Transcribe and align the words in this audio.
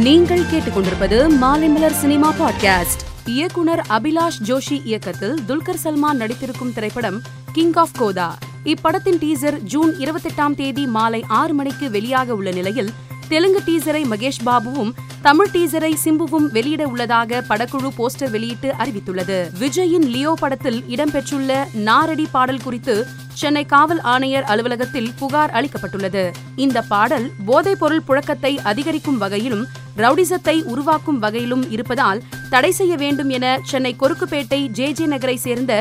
நீங்கள் 0.00 0.40
கேட்டுக்கொண்டிருப்பது 0.40 1.30
Maalaimalar 1.40 1.90
cinema 1.90 2.32
podcast. 2.32 3.02
இயக்குனர் 3.24 3.86
அபிலாஷ் 3.88 4.40
ஜோஷி 4.44 4.80
இயக்கத்தில் 4.84 5.40
துல்கர் 5.48 5.80
சல்மான் 5.84 6.12
நடித்திருக்கும் 6.12 6.72
திரைப்படம் 6.72 7.20
கிங் 7.52 7.72
ஆஃப் 7.74 7.94
கோதா 7.98 8.38
இப்படத்தின் 8.64 9.18
டீசர் 9.20 9.58
ஜூன் 9.58 9.94
இருபத்தெட்டாம் 9.96 10.54
தேதி 10.54 10.86
மாலை 10.86 11.24
ஆறு 11.28 11.54
மணிக்கு 11.54 11.88
வெளியாக 11.88 12.28
உள்ள 12.28 12.50
நிலையில் 12.50 12.90
தெலுங்கு 13.28 13.62
டீசரை 13.66 14.04
மகேஷ் 14.04 14.46
பாபுவும் 14.46 14.92
தமிழ் 15.22 15.48
டீசரை 15.52 15.94
சிம்புவும் 16.04 16.50
வெளியிட 16.52 16.86
உள்ளதாக 16.86 17.44
படக்குழு 17.48 17.90
போஸ்டர் 17.98 18.30
வெளியிட்டு 18.30 18.74
அறிவித்துள்ளது. 18.78 19.50
விஜயின் 19.60 20.04
லியோ 20.04 20.34
படத்தில் 20.40 20.84
இடம்பெற்றுள்ள 20.88 21.64
நாரடி 21.76 22.26
பாடல் 22.30 22.62
குறித்து 22.62 23.06
சென்னை 23.32 23.64
காவல் 23.64 24.00
ஆணையர் 24.00 24.42
அலுவலகத்தில் 24.42 25.12
புகார் 25.18 25.50
அளிக்கப்பட்டுள்ளது. 25.50 26.32
இந்த 26.56 26.82
பாடல் 26.82 27.30
போதைப் 27.46 27.78
பொருள் 27.78 28.02
புழக்கத்தை 28.06 28.60
அதிகரிக்கும் 28.62 29.18
வகையிலும் 29.18 29.66
ரவுடிசத்தை 30.02 30.56
உருவாக்கும் 30.72 31.18
வகையிலும் 31.18 31.64
இருப்பதால் 31.70 32.22
தடை 32.50 32.72
செய்ய 32.80 32.94
வேண்டும் 32.96 33.30
என 33.38 33.46
சென்னை 33.70 33.94
கொருக்குப்பேட்டை 34.00 34.60
ஜே 34.78 34.88
ஜே 34.92 35.06
நகரை 35.06 35.36
சேர்ந்த 35.46 35.72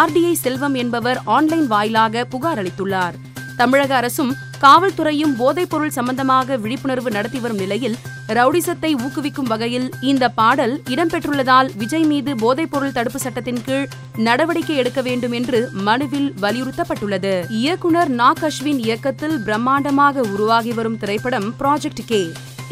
ஆர்டிஐ 0.00 0.32
செல்வம் 0.44 0.74
என்பவர் 0.74 1.18
ஆன்லைன் 1.36 1.66
வாயிலாக 1.66 2.24
புகார் 2.24 2.60
அளித்துள்ளார். 2.62 3.16
தமிழக 3.56 3.92
அரசும் 3.96 4.32
காவல்துறையும் 4.64 5.34
போதைப் 5.36 5.70
பொருள் 5.72 5.90
சம்பந்தமாக 5.90 6.56
விழிப்புணர்வு 6.56 7.10
நடத்தி 7.10 7.38
வரும் 7.38 7.56
நிலையில் 7.56 7.96
ரவுடிசத்தை 8.28 8.90
ஊக்குவிக்கும் 9.04 9.48
வகையில் 9.52 9.86
இந்த 10.00 10.24
பாடல் 10.28 10.74
இடம்பெற்றுள்ளதால் 10.88 11.70
விஜய் 11.76 12.06
மீது 12.10 12.32
போதைப் 12.36 12.70
பொருள் 12.70 12.92
தடுப்பு 12.92 13.18
சட்டத்தின் 13.18 13.62
கீழ் 13.66 13.88
நடவடிக்கை 14.16 14.76
எடுக்க 14.76 15.00
வேண்டும் 15.08 15.32
என்று 15.32 15.60
மனுவில் 15.88 16.30
வலியுறுத்தப்பட்டுள்ளது. 16.42 17.34
இயக்குனர் 17.62 18.12
நாக் 18.20 18.44
அஸ்வின் 18.48 18.80
இயக்கத்தில் 18.86 19.36
பிரம்மாண்டமாக 19.46 20.26
உருவாகி 20.34 20.72
வரும் 20.72 20.98
திரைப்படம் 20.98 21.50
ப்ராஜெக்ட் 21.60 22.06
கே 22.06 22.22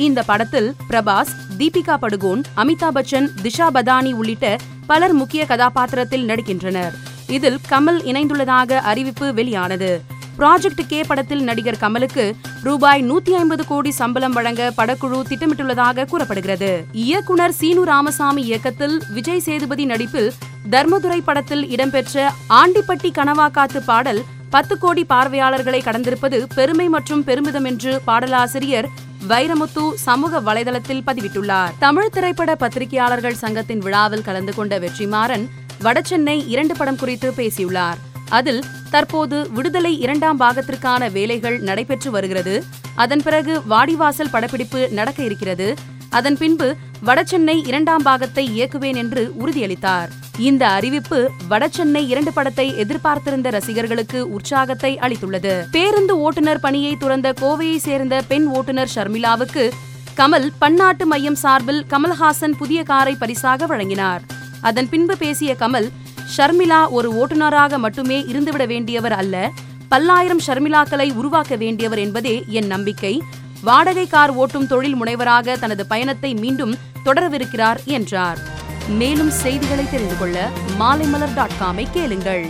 இந்த 0.07 0.21
படத்தில் 0.23 0.69
பிரபாஸ் 0.89 1.31
தீபிகா 1.59 1.95
படுகோன் 2.03 2.43
அமிதாப் 2.63 2.97
பச்சன் 2.97 3.27
திஷா 3.43 3.67
பதானி 3.77 4.13
உள்ளிட்ட 4.15 4.47
பலர் 4.87 5.13
முக்கிய 5.13 5.43
கதாபாத்திரத்தில் 5.47 6.27
நடிக்கின்றனர். 6.29 6.95
இதில் 7.37 7.59
கமல் 7.71 7.99
இணைந்துள்ளதாக 8.11 8.81
அறிவிப்பு 8.91 9.27
வெளியானது. 9.39 9.91
ப்ராஜெக்ட் 10.39 10.83
கே 10.87 11.01
படத்தில் 11.09 11.43
நடிகர் 11.43 11.81
கமலுக்கு 11.81 12.25
ரூபாய் 12.63 13.03
நூத்தி 13.09 13.33
ஐம்பது 13.41 13.65
கோடி 13.67 13.91
சம்பளம் 13.91 14.37
வழங்க 14.39 14.71
படக்குழு 14.77 15.19
திட்டமிட்டுள்ளதாக 15.31 16.07
கூறப்படுகிறது. 16.13 16.71
இயக்குனர் 16.93 17.57
சீனு 17.61 17.85
ராமசாமி 17.85 18.43
இயக்கத்தில் 18.43 18.97
விஜய் 19.17 19.45
சேதுபதி 19.47 19.85
நடிப்பில் 19.85 20.33
தர்மதுரை 20.71 21.21
படத்தில் 21.25 21.65
இடம்பெற்ற 21.71 22.33
ஆண்டிப்பட்டி 22.61 23.11
கனவா 23.19 23.49
காத்து 23.59 23.83
பாடல் 23.83 24.23
பத்து 24.51 24.75
கோடி 24.79 25.05
பார்வையாளர்களை 25.05 25.83
கடந்திருப்பது 25.89 26.39
பெருமை 26.55 26.89
மற்றும் 26.89 27.25
பெருமிதம் 27.25 27.65
என்று 27.65 28.01
பாடலாசிரியர் 28.07 28.91
வைரமுத்து 29.29 29.95
சமூக 29.95 30.41
வலைதளத்தில் 30.41 31.03
பதிவிட்டுள்ளார். 31.07 31.73
தமிழ் 31.79 32.09
திரைப்பட 32.09 32.55
பத்திரிகையாளர்கள் 32.55 33.35
சங்கத்தின் 33.35 33.79
விழாவில் 33.79 34.23
கலந்து 34.23 34.55
கொண்ட 34.55 34.79
வெற்றிமாறன் 34.79 35.49
வடசென்னை 35.83 36.45
இரண்டு 36.47 36.77
படம் 36.77 36.97
குறித்து 36.97 37.33
பேசியுள்ளார். 37.33 37.99
அதில் 38.29 38.65
தற்போது 38.91 39.51
விடுதலை 39.51 40.01
இரண்டாம் 40.01 40.41
பாகத்திற்கான 40.41 41.13
வேலைகள் 41.13 41.59
நடைபெற்று 41.59 42.11
வருகிறது. 42.11 42.65
அதன் 42.95 43.23
பிறகு 43.23 43.63
வாடிவாசல் 43.71 44.31
படப்பிடிப்பு 44.31 44.89
நடக்க 44.91 45.23
இருக்கிறது. 45.23 45.75
அதன் 46.11 46.37
பின்பு 46.37 46.77
வடசென்னை 47.07 47.67
இரண்டாம் 47.67 48.03
பாகத்தை 48.03 48.61
இயக்குவேன் 48.61 48.97
என்று 48.97 49.33
உறுதியளித்தார். 49.41 50.09
இந்த 50.39 50.69
அறிவிப்பு 50.69 51.31
வடசென்னை 51.51 52.07
இரண்டு 52.07 52.33
படத்தை 52.33 52.77
எதிர்பார்த்திருந்த 52.77 53.51
ரசிகர்களுக்கு 53.51 54.29
உற்சாகத்தை 54.29 54.99
அளித்துள்ளது. 54.99 55.65
பேருந்து 55.71 56.21
ஓட்டுநர் 56.21 56.61
பணியை 56.61 56.97
துறந்த 56.97 57.35
கோவையை 57.41 57.77
சேர்ந்த 57.77 58.23
பெண் 58.29 58.47
ஓட்டுநர் 58.47 58.93
ஷர்மிளாவுக்கு 58.95 59.71
கமல் 60.17 60.49
பன்னாட்டு 60.59 61.07
மையம் 61.07 61.35
சார்பில் 61.35 61.85
கமல்ஹாசன் 61.91 62.57
புதிய 62.59 62.83
காரை 62.83 63.15
பரிசாக 63.15 63.67
வழங்கினார். 63.67 64.23
அதன் 64.61 64.89
பின்பு 64.89 65.17
பேசிய 65.17 65.57
கமல் 65.59 65.89
ஷர்மிளா 66.37 66.89
ஒரு 66.89 67.13
ஓட்டுநராக 67.13 67.79
மட்டுமே 67.79 68.21
இருந்துவிட 68.21 68.67
வேண்டியவர் 68.67 69.13
அல்ல 69.13 69.51
பல்லாயிரம் 69.89 70.41
ஷர்மிளாக்களை 70.47 71.15
உருவாக்க 71.15 71.57
வேண்டியவர் 71.57 71.99
என்பதே 71.99 72.45
என் 72.47 72.67
நம்பிக்கை. 72.67 73.23
வாடகை 73.63 74.07
கார் 74.07 74.37
ஓட்டும் 74.37 74.67
தொழில் 74.67 75.03
முனைவராக 75.03 75.59
தனது 75.59 75.87
பயணத்தை 75.87 76.35
மீண்டும் 76.35 76.75
தொடரவிருக்கிறார் 77.05 77.85
என்றார். 77.85 78.39
மேலும் 78.89 79.31
செய்திகளை 79.31 79.91
தெரிந்து 79.91 80.19
கொள்ள 80.19 80.51
மாலைமலர் 80.79 81.35
டாட் 81.35 81.57
காமை 81.61 81.87
கேளுங்கள். 81.93 82.47